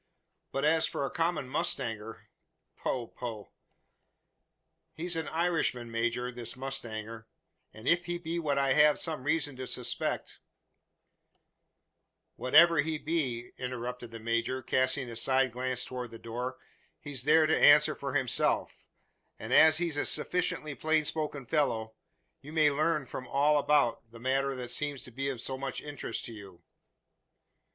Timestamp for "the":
14.09-14.19, 16.09-16.17, 24.09-24.19